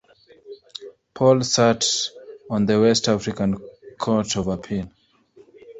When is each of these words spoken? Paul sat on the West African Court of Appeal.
Paul 1.13 1.43
sat 1.43 1.85
on 2.49 2.65
the 2.65 2.81
West 2.81 3.07
African 3.07 3.59
Court 3.99 4.35
of 4.35 4.47
Appeal. 4.47 4.89